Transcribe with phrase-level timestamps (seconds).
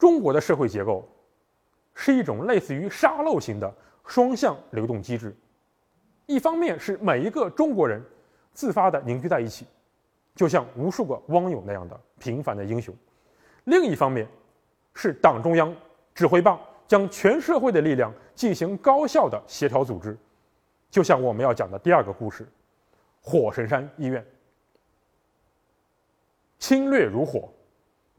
[0.00, 1.06] 中国的社会结构
[1.92, 3.70] 是一种类似于沙漏型的
[4.06, 5.36] 双向流动机制，
[6.24, 8.02] 一方面是每一个中国人
[8.54, 9.66] 自发的凝聚在一起，
[10.34, 12.94] 就像无数个汪勇那样的平凡的英雄；
[13.64, 14.26] 另一方面
[14.94, 15.76] 是党中央
[16.14, 16.58] 指挥棒
[16.88, 20.16] 将全社会的力量进行高效的协调组织，
[20.88, 22.48] 就像我们要讲的第二个故事——
[23.20, 24.24] 火神山医院。
[26.58, 27.52] 侵略如火，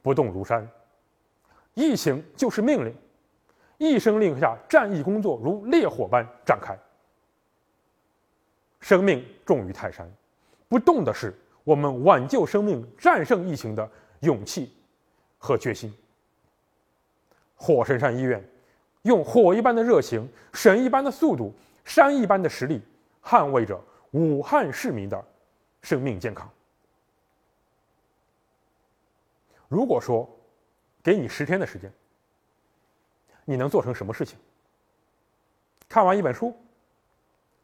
[0.04, 0.70] 不动如山。
[1.82, 2.96] 疫情就是命令，
[3.80, 6.78] 一声令下，战役工作如烈火般展开。
[8.80, 10.10] 生命重于泰山，
[10.70, 13.90] 不动的是我们挽救生命、战胜疫情的
[14.20, 14.72] 勇气
[15.40, 15.92] 和决心。
[17.56, 18.44] 火神山医院
[19.04, 21.54] 用火一般的热情、神一般的速度、
[21.84, 22.82] 山一般的实力，
[23.24, 23.80] 捍卫着
[24.12, 25.26] 武汉市民的
[25.82, 26.48] 生命健康。
[29.68, 30.28] 如果说
[31.04, 31.92] 给你十天的时间，
[33.46, 34.38] 你能做成什么事情？
[35.90, 36.56] 看完一本书，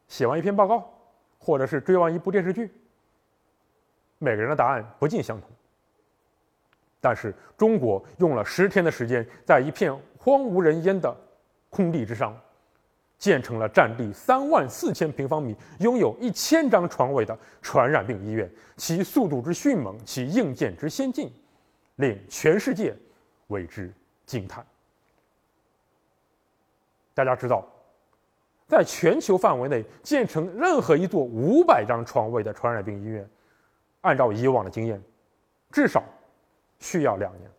[0.08, 0.92] 写完一篇报告，
[1.38, 2.70] 或者是追完一部电视剧？
[4.18, 5.48] 每个人的答案不尽相同。
[7.00, 11.16] 但是中国用了十天的时间，在一片荒无人烟的
[11.70, 12.36] 空地之上，
[13.18, 21.32] 建成了占地三万四千平方米、拥有一千张床位的传染病医院，其速度之迅猛，其硬件之先进。
[21.96, 22.94] 令全世界
[23.48, 23.92] 为之
[24.24, 24.64] 惊叹。
[27.12, 27.66] 大家知道，
[28.66, 33.28] 在全球范围内建成任何一座五百张床位的传染病医院，
[34.00, 35.02] 按照以往的经验，
[35.70, 36.02] 至少
[36.78, 37.50] 需要两年。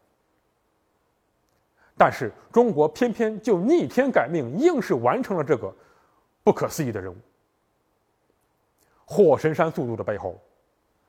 [1.97, 5.71] 但是中国偏偏就逆天改命，硬是完成了这个
[6.43, 7.17] 不可思议的任务。
[9.05, 10.41] 火神山速度的背后，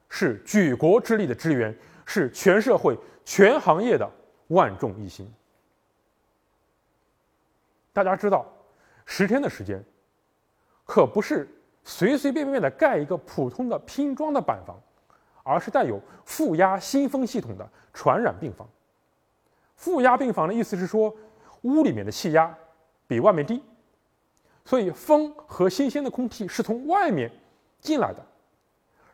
[0.08, 1.74] 是举国之力的支援。
[2.12, 4.10] 是全社会、全行业的
[4.50, 5.28] 万众一心。
[7.92, 8.46] 大家知道，
[9.04, 9.82] 十天的时间，
[10.84, 11.48] 可不是
[11.82, 14.80] 随随便便的盖一个普通的拼装的板房，
[15.42, 18.68] 而是带有负压新风系统的传染病房。
[19.74, 21.12] 负压病房的意思是说，
[21.62, 22.56] 屋里面的气压
[23.06, 23.62] 比外面低，
[24.64, 27.30] 所以风和新鲜的空气是从外面
[27.80, 28.24] 进来的，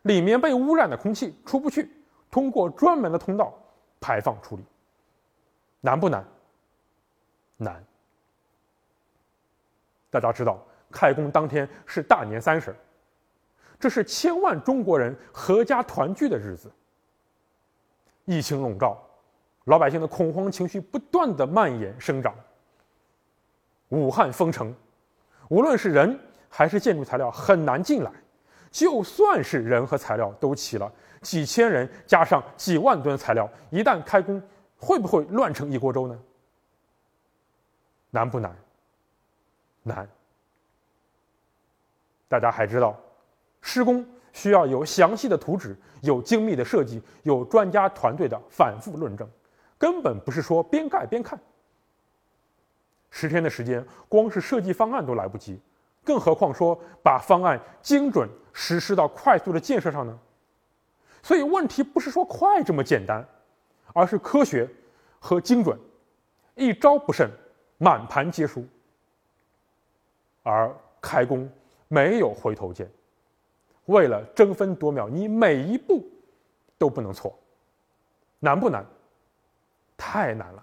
[0.03, 1.91] 里面被污染的空气出不去。
[2.29, 3.55] 通过专门的通道
[4.01, 4.65] 排放处理，
[5.87, 6.25] 难不难？
[7.59, 7.85] 难。
[10.11, 10.61] 大家知道，
[10.91, 12.75] 开工当天是大年三十，
[13.79, 16.69] 这是千万中国人阖家团聚的日子。
[18.25, 19.01] 疫情笼罩，
[19.67, 22.35] 老百姓的恐慌情绪不断的蔓延生长。
[23.91, 24.75] 武汉封城，
[25.49, 28.11] 无论是人还是建筑材料很难进来，
[28.73, 30.93] 就算是人和材料都齐了。
[31.23, 34.43] 几千人加上几万吨材料，一旦开工，
[34.79, 36.19] 会不会乱成一锅粥呢？
[38.11, 38.57] 难不难？
[39.83, 40.09] 难。
[42.29, 42.99] 大家还知道，
[43.61, 49.29] 施工需要有详细的图纸，有精密的设计，有专家团队的反复论证，
[49.79, 51.39] 根本不是说边盖边看。
[53.11, 55.61] 十天的时间，光是设计方案都来不及，
[56.05, 60.19] 更何况说把方案精准实施到快速的建设上呢？
[61.23, 63.27] 所以问题不是说快这么简单，
[63.97, 64.69] 而是科学
[65.19, 65.79] 和精准，
[66.55, 67.31] 一招不慎，
[67.79, 68.63] 满盘皆输。
[70.43, 70.71] 而
[71.01, 71.51] 开工
[71.89, 72.87] 没有回头箭，
[73.87, 76.07] 为了争分夺秒，你每一步
[76.77, 77.39] 都不能错，
[78.39, 78.85] 难不难？
[79.97, 80.63] 太难了。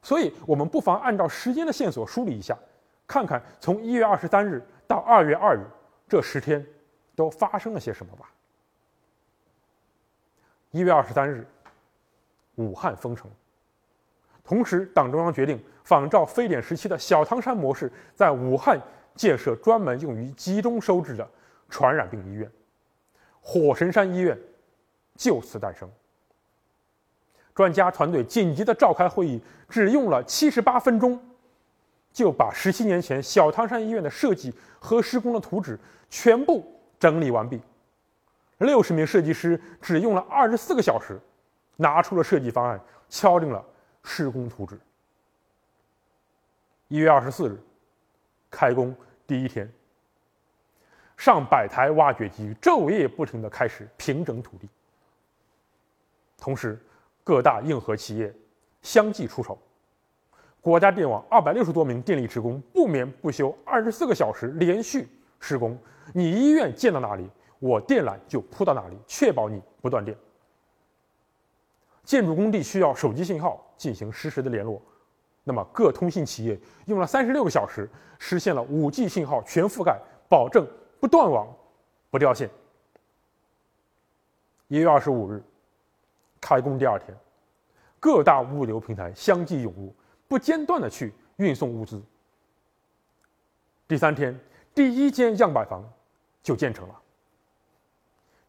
[0.00, 2.56] 所以我们不妨按照时间的线索梳理一下，
[3.04, 5.66] 看看从一月二十三日到二月二日
[6.08, 6.64] 这十天。
[7.16, 8.28] 都发生了些什么吧？
[10.74, 11.46] 一月二十三日，
[12.56, 13.30] 武汉封城。
[14.42, 18.76] 同时，党中央决定仿照非典时期的小汤山模式，在武汉
[19.14, 21.24] 建设专门用于集中收治的
[21.68, 22.50] 传染病医院——
[23.40, 24.36] 火神山医院，
[25.14, 25.88] 就此诞生。
[27.54, 31.16] 专家团队紧急的召开会议，只用了七十八分钟，
[32.12, 35.78] 就把十七年前小汤山医院的设计和施工的图纸
[36.10, 36.68] 全部。
[36.98, 37.60] 整理完毕，
[38.58, 41.20] 六十名设计师只用了二十四个小时，
[41.76, 43.64] 拿出了设计方案，敲定了
[44.02, 44.78] 施工图纸。
[46.88, 47.58] 一月二十四日，
[48.50, 48.94] 开工
[49.26, 49.68] 第一天，
[51.16, 54.68] 上百台挖掘机昼夜不停的开始平整土地，
[56.38, 56.78] 同时
[57.24, 58.32] 各大硬核企业
[58.82, 59.58] 相继出手，
[60.60, 65.08] 国家电网二百六十多名电力职工不眠不休，二十四个小时连续
[65.40, 65.76] 施工。
[66.12, 67.28] 你医院建到哪里，
[67.64, 70.14] 我电缆就铺到哪里，确保你不断电。
[72.02, 74.82] 建筑工地需要手机信号进行实时的联络，
[75.44, 77.88] 那么各通信企业用了三十六个小时，
[78.18, 80.68] 实现了五 G 信号全覆盖，保证
[81.00, 81.48] 不断网、
[82.10, 82.50] 不掉线。
[84.68, 85.42] 一月二十五日，
[86.42, 87.16] 开工第二天，
[87.98, 89.90] 各大物流平台相继涌入，
[90.28, 92.02] 不间断的去运送物资。
[93.88, 94.38] 第三天，
[94.74, 95.82] 第一间样板房
[96.42, 97.00] 就建成了。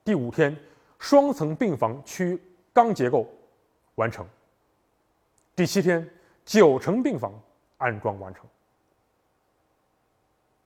[0.05, 0.55] 第五天，
[0.99, 2.39] 双层病房区
[2.71, 3.27] 钢结构
[3.95, 4.23] 完成。
[5.55, 6.07] 第七天，
[6.45, 7.33] 九层病房
[7.77, 8.45] 安装完成。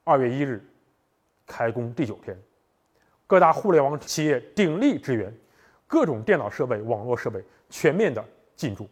[0.03, 0.62] 二月一日，
[1.47, 2.38] 开工第九天，
[3.25, 5.33] 各大互联网企业鼎力支援，
[5.88, 8.21] 各种电脑设备、网络设备全面的
[8.57, 8.89] 进驻。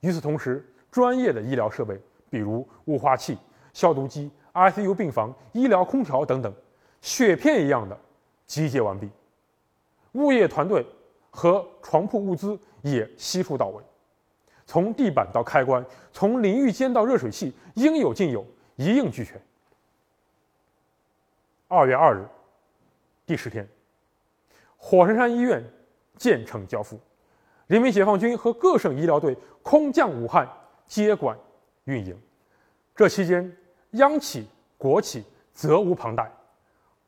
[0.00, 1.98] 与此同时，专业的医疗设备，
[2.28, 3.38] 比如雾化器、
[3.72, 6.54] 消毒机、ICU 病房、医疗空调等等，
[7.00, 7.98] 雪片一样的
[8.44, 9.08] 集结完毕。
[10.12, 10.84] 物业团队
[11.30, 13.82] 和床铺物资也悉数到位，
[14.66, 18.44] 从地板到开关，从淋浴间到热水器，应有尽有，
[18.76, 19.40] 一应俱全。
[21.68, 22.26] 二月二日，
[23.24, 23.68] 第十天，
[24.76, 25.62] 火神山医院
[26.16, 26.98] 建成交付，
[27.68, 30.48] 人民解放军和各省医疗队空降武汉
[30.88, 31.38] 接管
[31.84, 32.18] 运营。
[32.96, 33.56] 这期间，
[33.92, 36.28] 央企、国企责无旁贷，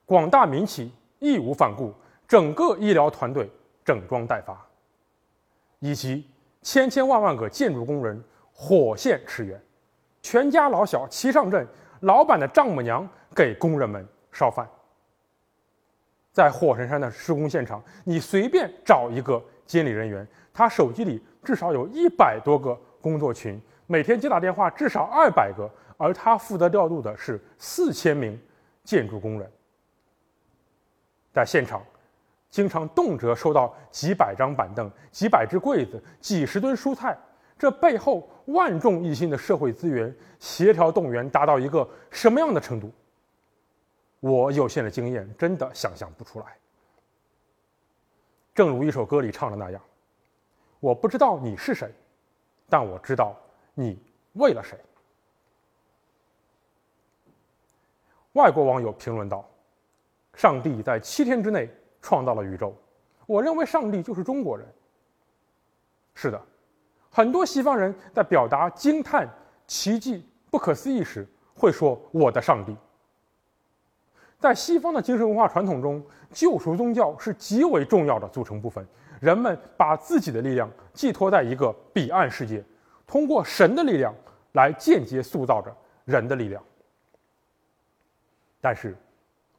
[0.07, 1.93] 广大民企义无反顾。
[2.33, 3.47] 整个医疗团队
[3.85, 4.59] 整装待发，
[5.81, 6.27] 以及
[6.63, 8.25] 千千万万个建筑工人
[8.55, 9.61] 火线驰援，
[10.23, 11.69] 全家老小齐上阵，
[12.01, 14.67] 老板的丈母娘给工人们烧饭。
[16.33, 28.41] 在火神山的施工现场，你随便找一个监理人员，他手机里至少有一百多个工作群，每天接打电话至少二百个，而他负责调度的是四千名
[28.85, 29.53] 建筑工人，
[31.31, 31.85] 在现场。
[32.53, 37.19] 经常动辄收到几百张板凳、几百只柜子、几十吨蔬菜，
[37.59, 42.93] 这背后万众一心的社会资源协调动员达到一个什么样的程度？
[44.21, 46.47] 我有限的经验真的想象不出来。
[48.55, 49.81] 正如一首歌里唱的那样
[50.79, 51.91] ：“我不知道你是谁，
[52.69, 53.35] 但我知道
[53.73, 53.99] 你
[54.35, 54.79] 为了谁。”
[58.35, 59.49] 外国网友评论道
[60.37, 61.67] ：“上帝在七天之内。”
[62.03, 62.77] 创造了宇宙，
[63.27, 64.67] 我认为上帝就是中国人。
[66.15, 66.43] 是的，
[67.09, 69.27] 很多西方人在表达惊叹、
[69.67, 72.77] 奇迹、不可思议时，会说“我的上帝”。
[74.39, 78.85] 在西方的精神文化传统中，救赎宗教是极为重要的组成部分。
[79.21, 82.63] 人们把自己的力量寄托在一个彼岸世界，
[83.07, 84.13] 通过神的力量
[84.53, 85.73] 来间接塑造着
[86.05, 86.61] 人的力量。
[88.61, 88.97] 但是，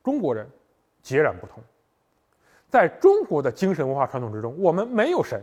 [0.04, 0.46] 中国人
[1.02, 1.64] 截然不同。
[2.74, 5.40] 在中国的精神文化传统之中，我们没有神。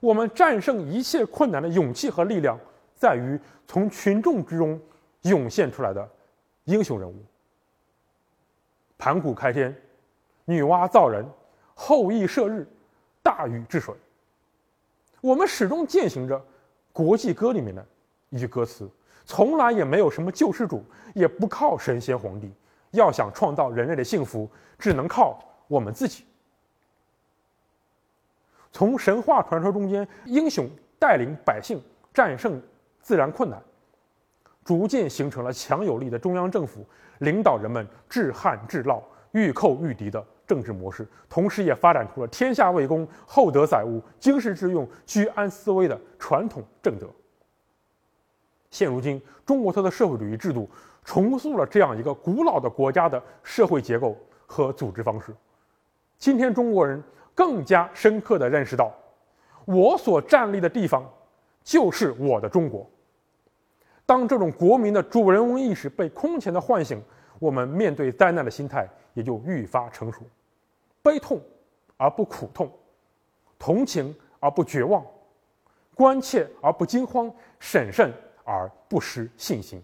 [0.00, 2.56] 我们战胜一切困难的勇气和力量，
[2.94, 3.36] 在于
[3.66, 4.80] 从群众之中
[5.22, 6.08] 涌现出来的
[6.62, 7.16] 英雄人物。
[8.96, 9.76] 盘古开天，
[10.44, 11.26] 女娲造人，
[11.74, 12.64] 后羿射日，
[13.20, 13.92] 大禹治水。
[15.20, 16.40] 我们始终践行着
[16.92, 17.84] 国际歌里面的
[18.28, 18.88] 一句歌词：
[19.24, 20.84] 从来也没有什么救世主，
[21.16, 22.48] 也不靠神仙皇帝。
[22.92, 24.48] 要想创造人类的幸福，
[24.78, 25.42] 只能靠。
[25.72, 26.22] 我们自己
[28.70, 31.80] 从神话传说中间，英雄带领百姓
[32.12, 32.60] 战胜
[33.00, 33.58] 自然困难，
[34.62, 36.84] 逐渐形成了强有力的中央政府，
[37.20, 47.08] 领导人们治汉治涝、御寇御敌的政治模式，同时也发展出了天下为公、厚德载物、经世致用、居安思危的传统正德。
[48.70, 50.68] 现如今，中国特色社会主义制度
[51.02, 54.14] 重塑了这样一个古老的国家的社会结构
[54.46, 55.34] 和组织方式。
[56.22, 57.02] 今天中国人
[57.34, 58.94] 更加深刻地认识到，
[59.64, 61.04] 我所站立的地方
[61.64, 62.88] 就是我的中国。
[64.06, 67.02] 当这种国民的主人翁意识被空前的唤醒，
[67.40, 70.22] 我们面对灾难的心态也就愈发成熟，
[71.02, 71.40] 悲痛
[71.96, 72.70] 而不苦痛，
[73.58, 75.04] 同情而不绝望，
[75.92, 78.14] 关切而不惊慌，审慎
[78.44, 79.82] 而不失信心。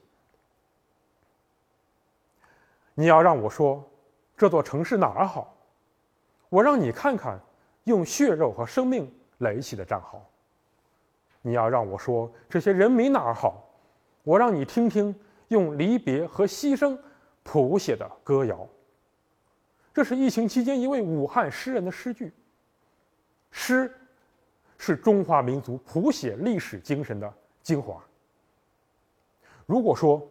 [2.95, 3.85] 你要让我说
[4.37, 5.53] 这座城市哪儿好？
[6.49, 7.39] 我让你看看，
[7.85, 10.25] 用血肉和生命垒起的战壕。
[11.43, 13.65] 你要让我说这些人民哪儿好？
[14.23, 15.15] 我让你听听
[15.49, 16.99] 用离别和牺牲
[17.43, 18.67] 谱写的歌谣。
[19.95, 22.33] 这是疫情期间一位武汉诗人的诗句。
[23.51, 23.95] 诗，
[24.77, 28.03] 是中华民族谱写历史精神的精华。
[29.67, 30.27] 如果说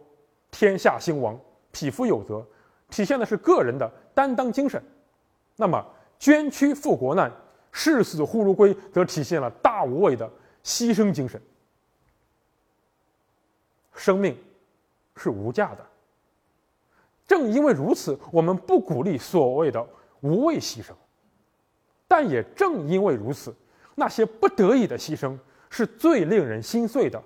[0.50, 1.38] 天下兴亡，
[1.70, 2.46] 匹夫有责，
[2.90, 4.82] 体现的是个人的担当精神，
[5.54, 5.84] 那么。
[6.18, 7.32] 捐躯赴国难，
[7.70, 10.28] 视死忽如归则体现了大无畏的
[10.64, 11.40] 牺牲精神。
[13.94, 14.36] 生命
[15.16, 15.86] 是无价的。
[17.26, 19.86] 正因为如此，我们不鼓励所谓的
[20.20, 20.92] 无畏牺牲。
[22.06, 23.54] 但也正因为如此，
[23.94, 25.36] 那些不得已的牺牲
[25.68, 27.22] 是最令人心碎的、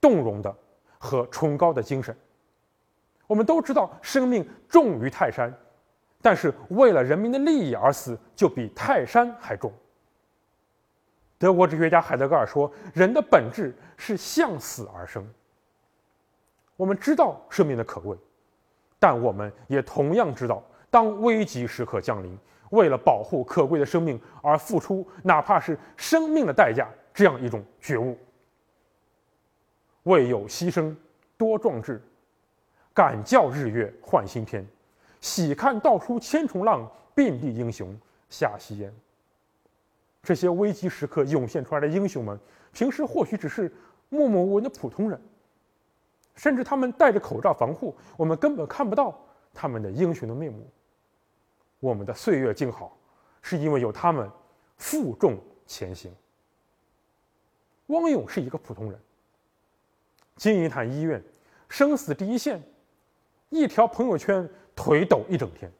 [0.00, 0.54] 动容的
[0.98, 2.14] 和崇高的精神。
[3.26, 5.50] 我们都知道，生命重于泰山，
[6.20, 9.72] 但是为了人民的利益而死，就比泰山还重。
[11.38, 15.24] 德国哲学家海德格尔说：“人的本质是向死而生。”
[16.76, 18.16] 我们知道生命的可贵，
[18.98, 22.36] 但我们也同样知道，当危急时刻降临，
[22.70, 28.18] 为了保护可贵的生命而付出哪怕是生命的代价，这样一种觉悟。
[30.02, 30.94] 未有牺牲
[31.36, 32.02] 多壮志，
[32.92, 34.66] 敢教日月换新天。
[35.20, 37.96] 喜看道出千重浪，遍地英雄
[38.28, 38.92] 下夕烟。
[40.22, 42.38] 这些危机时刻涌现出来的英雄们，
[42.72, 43.72] 平时或许只是
[44.08, 45.20] 默默无闻的普通人。
[46.34, 49.18] 甚至他们戴着口罩防护，我们根本看不到
[49.52, 50.64] 他们的英雄的面目。
[51.80, 52.96] 我们的岁月静好，
[53.42, 54.30] 是因为有他们
[54.76, 56.14] 负重前行。
[57.86, 59.00] 汪勇是一个普通人，
[60.36, 61.20] 金银潭医院
[61.68, 62.62] 生死第一线，
[63.48, 65.70] 一条朋友圈腿抖一整天。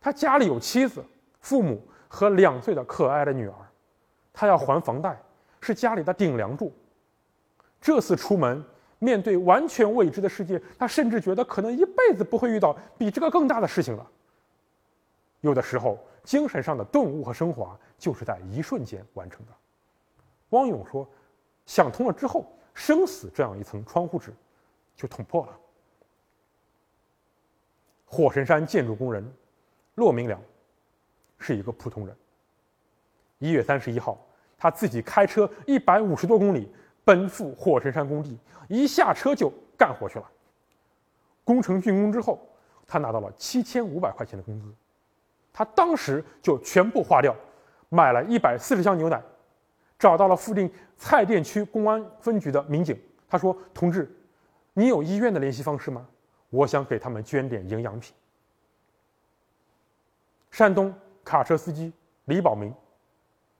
[0.00, 1.04] 他家里有妻子、
[1.40, 3.54] 父母和两岁的可爱的女儿，
[4.32, 5.20] 他要还房贷，
[5.60, 6.72] 是家里的顶梁柱。
[7.78, 8.64] 这次出门。
[8.98, 14.10] 面对完全未知的世界，他甚至觉得可能一辈子不会遇到比这个更大的事情了。
[15.42, 19.52] 有的时候，精神上的顿悟和升华就是在一瞬间完成的。
[20.48, 21.06] 汪勇说
[21.66, 24.32] ：“想通了之后，生死这样一层窗户纸
[24.96, 25.52] 就捅破了。”
[28.06, 29.22] 火神山建筑工人
[29.96, 30.40] 骆明良
[31.38, 32.16] 是一个普通人。
[33.38, 34.18] 一月三十一号，
[34.56, 36.72] 他自己开车一百五十多公里。
[37.04, 38.36] 奔赴火神山工地，
[38.68, 39.48] 一下车就
[39.78, 40.28] 干活去了。
[41.44, 42.44] 工程竣工之后，
[42.84, 44.74] 他拿到了七千五百块钱的工资，
[45.52, 47.32] 他当时就全部花掉，
[47.90, 49.22] 买了一百四十箱牛奶，
[49.96, 54.12] 找到了附近蔡甸区公安分局的民警，他说：“同志，
[54.72, 56.04] 你有医院的联系方式吗？
[56.50, 58.14] 我想给他们捐点营养品。”
[60.50, 61.92] 山东卡车司机
[62.26, 62.74] 李宝明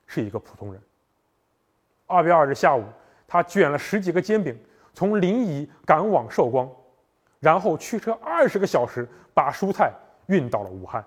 [0.07, 0.83] 是一个普通人。
[2.07, 2.85] 二月二日下午。
[3.28, 4.57] 他卷了十几个煎饼，
[4.95, 6.71] 从临沂赶往寿光，
[7.40, 9.93] 然后驱车二十个小时把蔬菜
[10.26, 11.05] 运到了武汉。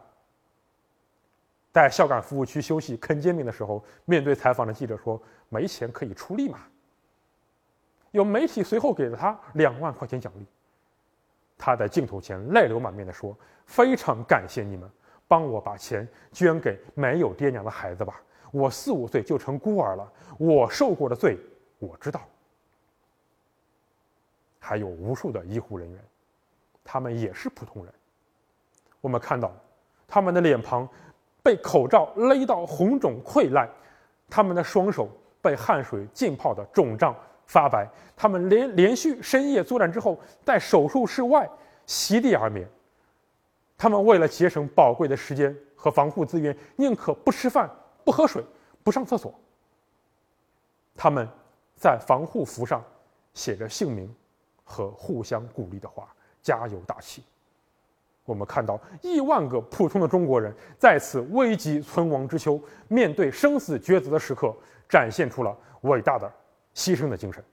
[1.72, 5.18] 在孝感服务区休息啃煎饼的时候，面对采访的记者说
[5.48, 6.60] ：“没钱可以出力嘛。”
[8.12, 10.46] 有媒体随后给了他两万块钱奖励。
[11.60, 13.38] 他在镜头前泪流满面地说
[13.68, 14.90] ：“非常感谢你们，
[15.28, 18.20] 帮我把钱捐给没有爹娘的孩子吧。
[18.52, 21.38] 我四五岁就成孤儿了，我受过的罪。”
[21.80, 22.22] 我知道，
[24.60, 26.04] 还有无数的医护人员，
[26.84, 27.94] 他们也是普通人。
[29.00, 29.52] 我们看到，
[30.06, 30.86] 他们的脸庞
[31.42, 33.70] 被口罩勒到红肿溃烂，
[34.30, 35.10] 他们的双手
[35.42, 37.16] 被汗水浸泡的肿胀
[37.50, 41.50] 发白，他们连连续深夜作战之后，在手术室外
[41.86, 42.66] 席地而眠。
[43.78, 47.70] 他们为了节省宝贵的时间和防护资源，宁可不吃饭、
[48.06, 48.42] 不喝水、
[48.84, 49.34] 不上厕所。
[50.96, 51.28] 他们。
[51.82, 52.84] 在防护服上
[53.34, 54.14] 写着姓名
[54.66, 57.24] 和互相鼓励的话，加油打气。
[58.26, 64.54] 我们看到亿万个普通的中国人在此危急存亡之秋，面对生死抉择的时刻，
[64.90, 66.30] 展现出了伟大的
[66.74, 67.44] 牺牲的精神。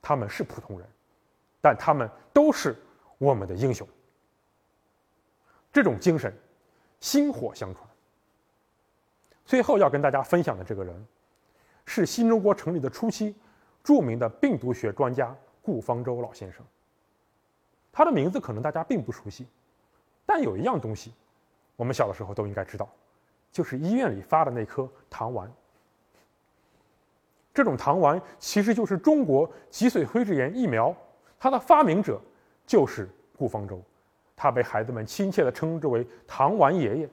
[0.00, 0.88] 他们是普通人，
[1.60, 2.76] 但他们都是
[3.18, 3.86] 我们的英雄。
[5.72, 6.32] 这种精神
[7.00, 7.88] 薪火相传。
[9.44, 11.06] 最后要跟大家分享的这个人。
[11.90, 13.34] 是新中国成立的初期，
[13.82, 16.62] 著名的病毒学专家顾方舟老先生。
[17.90, 19.46] 他的名字可能大家并不熟悉，
[20.26, 21.14] 但有一样东西，
[21.76, 22.86] 我们小的时候都应该知道，
[23.50, 25.50] 就是医院里发的那颗糖丸。
[27.58, 30.94] 这种糖丸其实就是中国脊髓灰质炎疫苗，
[31.40, 32.20] 它的发明者
[32.64, 33.82] 就是顾方舟，
[34.36, 37.08] 他被孩子们亲切地称之为“糖丸爷爷”。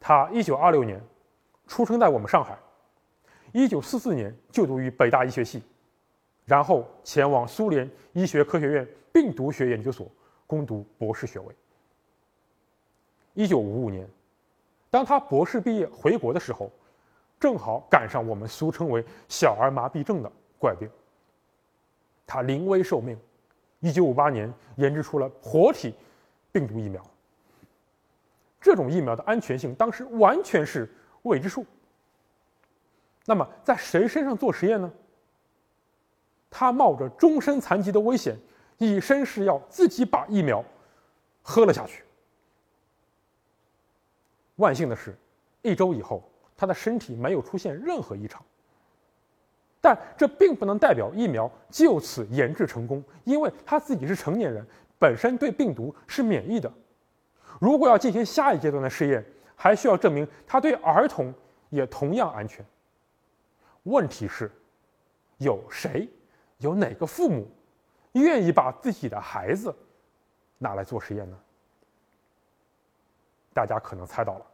[0.00, 1.00] 他一九二六年
[1.68, 2.58] 出生在我们上海。
[3.52, 5.62] 一九四四年就读于北大医学系，
[6.44, 10.10] 然后前往苏联医学科学院病毒学研究所
[10.44, 11.54] 攻读博士学位。
[13.34, 14.08] 一九五五年，
[14.90, 16.68] 当他博士毕业回国的时候，
[17.40, 20.88] 正好赶上我们俗称为“小儿麻痹症”的怪病。
[22.26, 23.18] 他临危受命，
[23.80, 25.94] 一九五八年研制出了活体
[26.52, 27.04] 病毒疫苗。
[28.60, 30.88] 这种疫苗的安全性当时完全是
[31.22, 31.64] 未知数。
[33.24, 34.92] 那么，在谁身上做实验呢？
[36.50, 38.36] 他冒着终身残疾的危险，
[38.76, 40.62] 以身试药，自己把疫苗
[41.42, 42.04] 喝了下去。
[44.56, 45.16] 万幸的是，
[45.62, 46.29] 一周以后，
[46.60, 48.44] 他的身体没有出现任何异常。
[49.80, 54.62] 但这并不能代表疫苗就此研制成功，因为他自己是成年人，
[54.98, 56.70] 本身对病毒是免疫的。
[57.58, 59.24] 如果要进行下一阶段的试验，
[59.56, 61.32] 还需要证明它对儿童
[61.70, 62.62] 也同样安全。
[63.84, 64.52] 问题是，
[65.38, 66.06] 有谁，
[66.58, 67.48] 有哪个父母，
[68.12, 69.74] 愿意把自己的孩子
[70.58, 71.38] 拿来做实验呢？
[73.54, 74.46] 大家可能猜到了，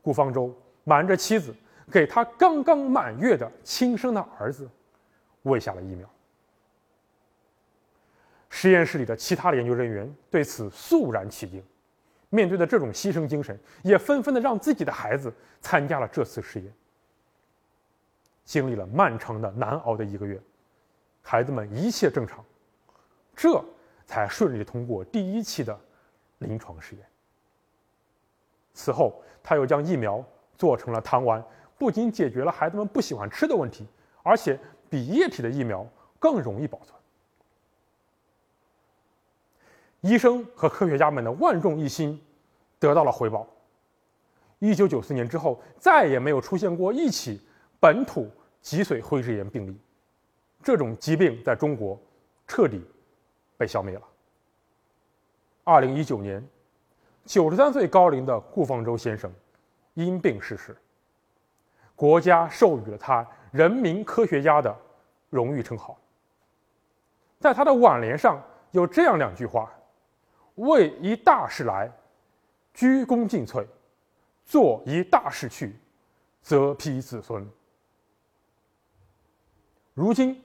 [0.00, 0.54] 顾方舟
[0.86, 1.54] 瞒着妻子。
[1.88, 4.68] 给他刚刚满月的亲生的儿子
[5.42, 6.10] 喂下了疫苗。
[8.50, 11.62] 实验室里的其他研究人员对此肃然起敬，
[12.28, 16.72] 面对的这种牺牲精神，也纷纷的让自己的孩子参加了这次实验。
[18.44, 20.42] 经历了漫长的难熬的一个月，
[21.22, 22.44] 孩子们一切正常，
[23.36, 23.64] 这
[24.06, 25.78] 才顺利通过第一期的
[26.38, 27.06] 临床试验。
[28.74, 30.24] 此后，他又将疫苗
[30.56, 31.42] 做成了糖丸。
[31.78, 33.86] 不仅解决了孩子们不喜欢吃的问题，
[34.22, 34.58] 而且
[34.88, 35.86] 比液体的疫苗
[36.18, 36.98] 更容易保存。
[40.00, 42.20] 医生和科学家们的万众一心
[42.78, 43.46] 得到了回报。
[44.58, 47.40] 一九九四年之后，再也没有出现过一起
[47.78, 48.30] 本土
[48.62, 49.76] 脊髓灰质炎病例，
[50.62, 52.00] 这种疾病在中国
[52.46, 52.82] 彻底
[53.58, 54.02] 被消灭了。
[55.62, 56.42] 二零一九年，
[57.26, 59.30] 九十三岁高龄的顾方舟先生
[59.96, 60.76] 因病逝世。
[61.94, 64.74] 国家授予了他“人民科学家”的
[65.30, 65.98] 荣誉称号。
[67.40, 69.72] 在他的挽联上有这样两句话
[70.56, 71.90] ：“为一大事来，
[72.74, 73.64] 鞠躬尽瘁；
[74.44, 75.74] 做一大事去，
[76.42, 77.48] 则披子孙。”
[79.94, 80.42] 如今，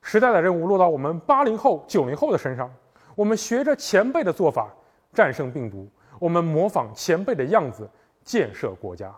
[0.00, 2.68] 时代的任务落到我们八零后、九零后的身上，
[3.14, 4.68] 我们学着前辈的做法
[5.14, 7.88] 战胜病毒，我们模仿前辈的样子
[8.24, 9.14] 建设国家。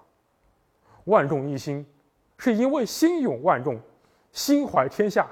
[1.05, 1.85] 万众一心，
[2.39, 3.81] 是因为心勇万众，
[4.33, 5.27] 心怀天下，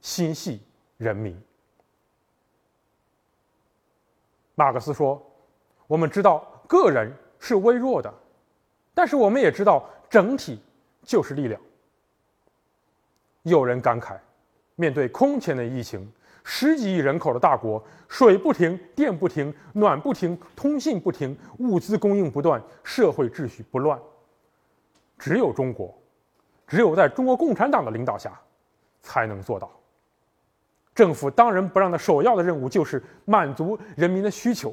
[0.00, 0.60] 心系
[0.96, 1.40] 人民。
[4.56, 5.20] 马克思说
[5.86, 8.12] ：“我们知道个人是微弱的，
[8.92, 10.60] 但是我们也知道整体
[11.02, 11.60] 就是力量。”
[13.42, 14.18] 有人感慨：
[14.74, 16.12] 面对空前的疫情，
[16.44, 23.98] 十几亿人口的大国，水不停，电不停，暖不停，通信不停，物资供应不断，社会秩序不乱。
[25.18, 25.92] 只有中国，
[26.66, 28.38] 只有在中国共产党的领导下，
[29.00, 29.70] 才能做到。
[30.94, 34.72] 政府当仁不让的首要的任务就是满足人民的需求，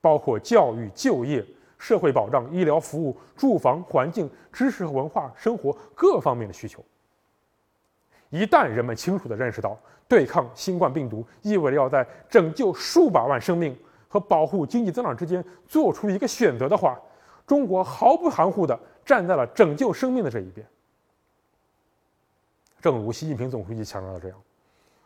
[0.00, 1.44] 包括教育、就业、
[1.78, 6.84] 社会保障、医疗服务、住房、环境、知识和文化生活各方面的需求。
[8.30, 13.76] 一旦人们清楚地认识到对抗新冠病毒意味着要在拯救数百万生命
[14.08, 16.98] 和保护经济增长之间做出一个选择的话，
[17.46, 18.78] 中国毫不含糊地。
[19.08, 20.66] 站在了拯救生命的这一边。
[22.78, 24.38] 正如习近平总书记强调的这样，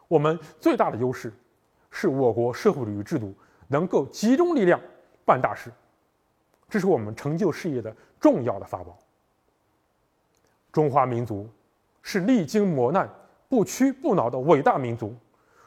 [0.08, 1.32] 我们最大的优势
[1.88, 3.32] 是我国社会主义制度
[3.68, 4.80] 能够集中力量
[5.24, 5.70] 办大事，
[6.68, 8.98] 这是我们成就事业的重要的法宝。
[10.72, 11.48] 中华民族
[12.02, 13.08] 是历经磨难、
[13.48, 15.14] 不屈不挠的伟大民族，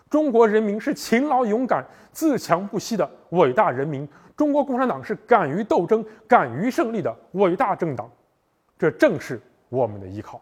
[0.10, 8.10] 中国人民是勤劳勇敢、自强不息的伟大人民，中国共产党是敢于斗争、敢于胜利的伟大政党。
[8.78, 10.42] 这正是我们的依靠。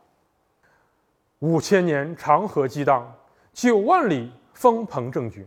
[1.40, 3.14] 五千年长河激荡，
[3.54, 5.46] 九万里风鹏正举。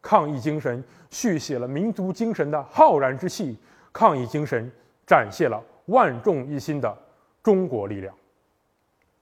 [0.00, 3.58] 抗疫精神续写了民族精神的浩然之气，
[3.92, 4.70] 抗疫精神
[5.04, 6.96] 展现了万众一心的
[7.42, 8.14] 中国力量。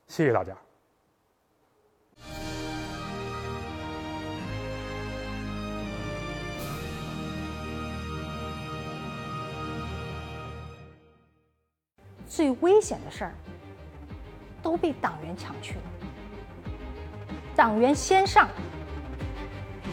[0.06, 0.56] 谢谢大家。
[12.28, 13.34] 最危险的事儿
[14.62, 15.80] 都被党员抢去了，
[17.54, 18.48] 党员先上，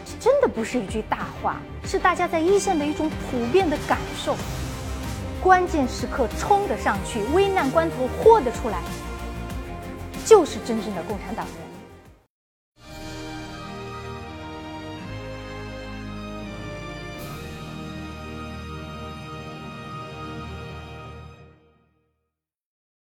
[0.04, 4.36] 这真的不是一句大话，是大家在一线的一种普遍的感受。
[5.42, 8.82] 关键时刻冲得上去，危难关头豁得出来，
[10.24, 11.63] 就是真正的共产党员。